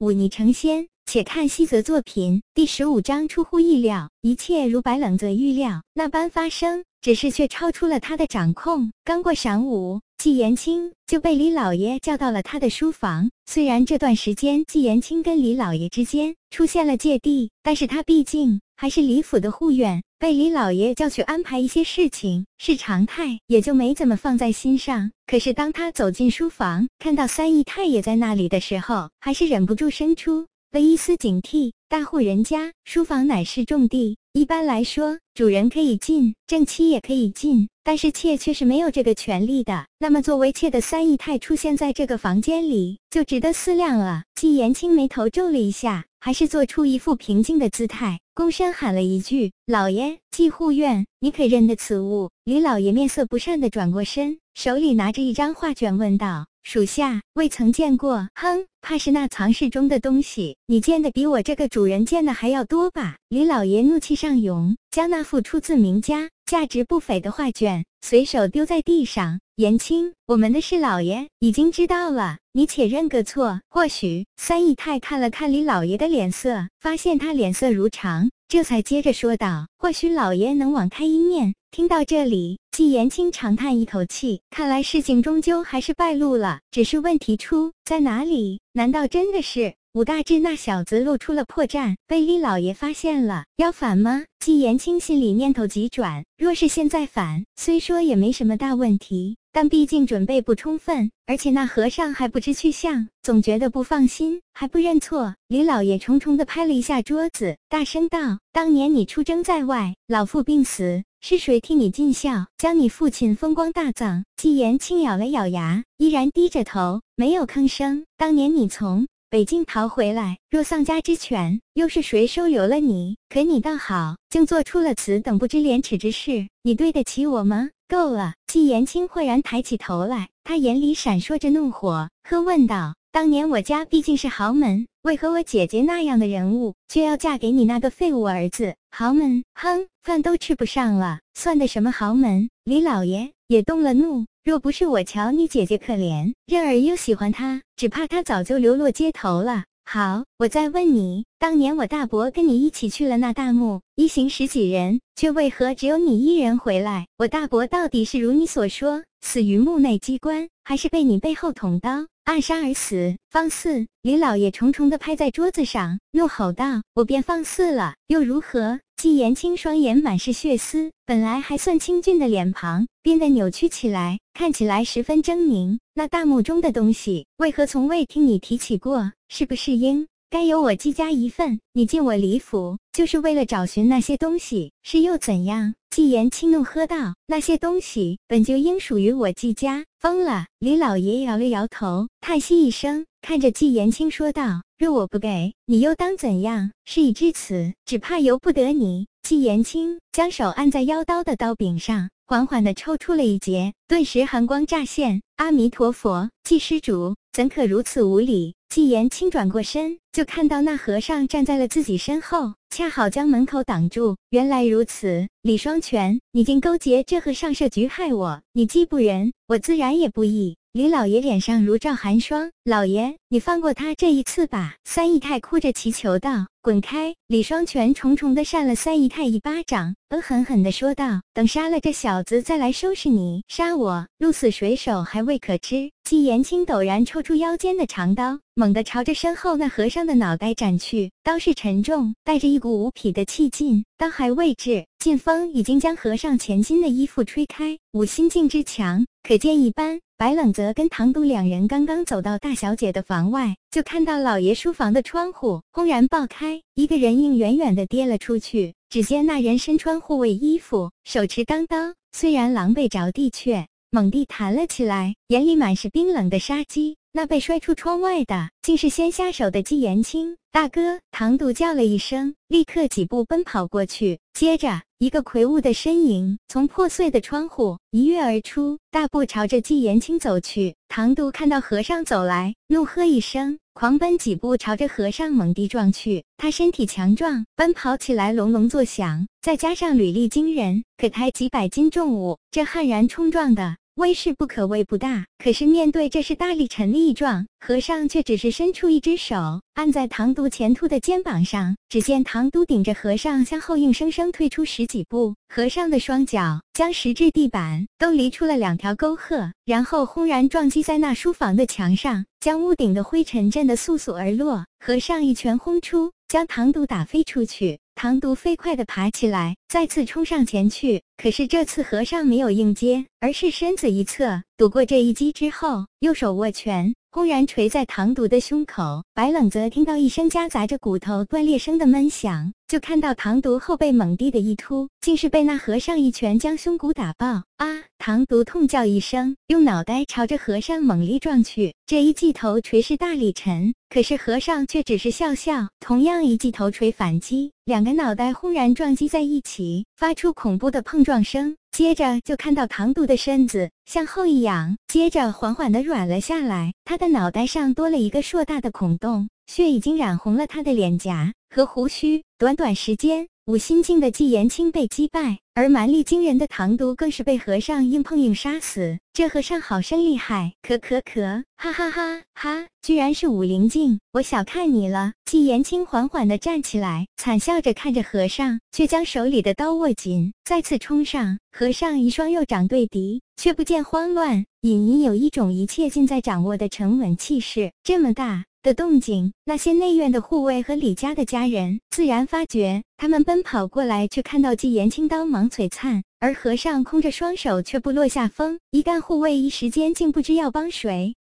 [0.00, 0.88] 舞霓成仙。
[1.04, 8.92] 且看西泽作品第十五章，出乎意料，一切如白冷泽预料那般发生，只是却超出了他的掌控。
[9.04, 13.28] 刚过晌午，季言青就被李老爷叫到了他的书房。
[13.46, 25.12] 虽然这段时间季言青跟李老爷之间出现了芥蒂，但是他毕竟还是李府的护院，被李老爷叫去安排一些事情是常态，也就没怎么放在心上。
[25.26, 30.46] 可是当他走进书房，看到三姨太也在那里的时候，还是忍不住生出。
[30.72, 39.84] 了一丝警惕，大户人家书房乃是重地，一般来说，主人可以进，正妻也可以进，但是妾却是没有这个权利的。
[39.98, 44.22] 那么，作为妾的三姨太出现在这个房间里，就值得思量了。
[44.36, 56.46] 季延青眉头皱了一下，还是做出一副平静的姿态，躬身喊了一句：“老爷，季护院，你可认得此物？”李老爷面色不善的转过身，手里拿着一张画卷，问道。
[56.62, 63.16] 属下未曾见过，哼，怕是那藏室中的东西，你见的比我这个主人见的还要多吧？
[63.30, 69.38] 李老爷怒气上涌，将那幅出自名家、价值不菲的画卷随手丢在地上。
[69.54, 73.60] 言青，我们的事老爷已经知道了，你且认个错。
[73.68, 86.58] 或许三姨太看了看李老爷的脸色，发现他脸色如常，这才接着说道：“或许老爷能网开一面。”听到这里，季延青长叹一口气，看来事情终究还是败露了。
[86.72, 88.60] 只是问题出在哪里？
[88.72, 94.24] 难道真的是武大志那小子露出了破绽，被李老爷发现了，要反吗？
[94.40, 99.36] 季延青心里念头急转，若是现在反，虽说也没什么大问题。
[99.52, 105.34] 但毕竟准备不充分，而且那和尚还不知去向，总觉得不放心，还不认错。
[105.48, 118.06] 李老爷重重的拍了一下桌子，大声道：“当年你出征在外，老父病死，是谁替你尽孝，将你父亲风光大葬？”季言轻咬了咬牙，依然低着头，没有吭声。
[118.16, 123.16] 当年你从北京逃回来，若丧家之犬，又是谁收留了你？
[123.28, 127.70] 可你倒好，竟做出了此等不知廉耻之事，你对得起我吗？
[127.86, 128.34] 够了！
[128.48, 138.74] 季延青豁然抬起头来，他眼里闪烁着怒火，喝问道：“当年我家毕竟是豪门，为何我姐姐那样的人物却要嫁给你那个废物儿子？
[138.90, 139.42] 豪门？
[139.54, 157.06] 哼，饭都吃不上了，算的什么豪门？”李老爷也动了怒：“若不是我瞧你姐姐可怜，任儿又喜欢她，只怕她早就流落街头了。”好，我再问你，当年我大伯跟你一起去了那大墓，一行十几人，却为何只有你一人回来？
[157.16, 163.16] 我大伯到底是如你所说死于墓内机关，还是被你背后捅刀暗杀而死？
[163.28, 163.88] 放肆！
[164.02, 175.80] 李老爷重重的拍在桌子上，怒吼道：“我便放肆了，又如何？”季延青双眼满是血丝，本来还算清俊的脸庞变得扭曲起来，看起来十分狰狞。
[175.92, 179.10] 那大墓中的东西，为何从未听你提起过？
[179.28, 181.58] 是不是应该有我季家一份？
[181.72, 185.74] 你进我李府，就是为了找寻那些东西，是又怎样？
[185.90, 190.46] 季言轻怒喝道：“那些东西本就应属于我季家。”疯了！
[190.60, 194.62] 李老爷摇了摇头，叹息一声，看着季言青说道。
[194.78, 196.70] 若我不给你，又当怎样？
[196.84, 199.08] 事已至此，只怕由不得你。
[199.24, 205.22] 季延青将手按在腰刀的刀柄上，缓缓地抽出了一截，顿时寒光乍现。
[205.36, 208.54] 阿弥陀佛，季施主怎可如此无礼？
[208.70, 214.16] 季延青转过身，就看到那和尚站在了自己身后，恰好将门口挡住。
[214.30, 220.56] 原来如此，李双全，你竟勾结这和尚设局害我，你既不仁，我自然也不义。
[220.72, 224.76] 李老爷脸上如照寒霜，老爷，你放过他这一次吧。
[224.84, 233.42] 三姨太哭着祈求道：“滚开！”李双全重重的扇了三姨太一巴掌，恶狠狠的说道：“等杀了这小子，再来收拾你。
[233.48, 243.84] 杀我，鹿死谁手还未可知。”季延青陡然抽出腰间的长刀，猛地朝着身后那和尚的脑袋斩去，刀势沉重，带着一股无匹的气劲。
[243.96, 247.78] 刀还未至，劲风已经将和尚前襟的衣服吹开。
[247.92, 250.00] 五心境之强，可见一斑。
[250.16, 258.74] 白冷泽跟唐都两人刚刚走到大小姐的房外，就看到老爷书房的窗户轰然爆开，一个人影远远的跌了出去。
[258.90, 266.98] 只见那人身穿护卫衣服，手持钢刀，虽然狼狈着地，却猛地弹了起来，眼里满是冰冷的杀机。
[267.12, 271.00] 那被摔出窗外的，竟是先下手的季延青大哥。
[271.10, 274.20] 唐笃叫了一声，立刻几步奔跑过去。
[274.32, 280.76] 接着，一个魁梧的身影从破碎的窗户一跃而出，大步朝着季延青走去。
[280.88, 286.24] 唐笃看到和尚走来，怒喝一声，狂奔几步朝着和尚猛地撞去。
[286.36, 293.76] 他身体强壮，奔跑起来隆隆作响，再加上履历惊人，可抬几百斤重物，这悍然冲撞的。
[294.00, 295.26] 威势不可谓不大。
[295.38, 301.76] 可是面对这是大力臣力壮，和尚却只是伸出一只手按在唐都前凸的肩膀上。
[301.88, 314.64] 只见唐都顶着和尚向后硬生生退出十几步，和尚的双脚将石质地板都离出了两条沟壑，然后轰然撞击在那书房的墙上，将屋顶的灰尘震得簌簌而落。
[314.78, 317.79] 和尚一拳轰出，将唐都打飞出去。
[318.02, 321.02] 唐毒飞快地爬起来，再次冲上前去。
[321.18, 329.04] 可是这次和尚没有应接，而是身子一侧，躲过这一击之后，右手握拳，轰然垂在唐毒的胸口。
[329.12, 337.42] 白冷则听到一声夹杂着骨头断裂声的闷响，就看到唐独后背猛地的一突，竟是被那和尚一拳将胸骨打爆。
[337.56, 337.82] 啊！
[337.98, 341.74] 唐独痛叫一声，用脑袋朝着和尚猛力撞去。
[341.84, 351.56] 这一记头锤是大力沉，可是和尚却只是笑笑，同样一记头锤反击，两个脑袋轰然撞击在一起，发出恐怖的碰撞声。
[351.72, 362.22] 接着就看到唐独的身子向后一仰，接着缓缓地软了下来，他的脑袋上多了一个硕大的孔洞，血已经染红了他的脸颊和胡须。
[362.40, 363.28] 短短时间。
[363.44, 368.98] 五心境的纪言清被击败，而蛮力惊人的唐都更是被和尚硬碰硬杀死。
[369.12, 372.66] 这和尚好生厉害，可可可，哈哈哈哈！
[372.80, 375.12] 居然是武灵境，我小看你了。
[375.26, 381.38] 纪言清缓缓地站起来，惨笑着看着和尚，却将手里的刀握紧，再次冲上。
[381.52, 387.72] 和尚一双右掌对敌，却不见慌乱，隐隐有一种一切尽在掌握的沉稳气势。
[387.82, 388.44] 这么大。
[388.62, 392.82] 的动静，那些内院的护卫和李家的家人自然发觉。
[392.98, 398.58] 他们奔跑过来，却看到纪言青刀芒璀璨，而和尚空着双手却不落下风。
[398.70, 401.16] 一干护卫一时间竟不知要帮谁。